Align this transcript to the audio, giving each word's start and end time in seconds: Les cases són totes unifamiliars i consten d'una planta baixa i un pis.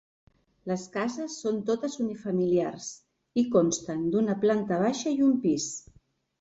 Les 0.69 0.85
cases 0.95 1.35
són 1.43 1.59
totes 1.67 1.99
unifamiliars 2.05 2.89
i 3.43 3.45
consten 3.59 4.03
d'una 4.17 4.39
planta 4.47 4.83
baixa 4.89 5.17
i 5.21 5.25
un 5.31 5.41
pis. 5.49 5.73